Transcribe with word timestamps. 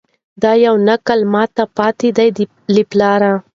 دا 0.41 0.51
یو 0.65 0.75
نکل 0.87 1.19
ماته 1.33 1.63
پاته 1.75 2.09
دی 2.17 2.25
له 2.73 2.81
پلاره 2.89 3.33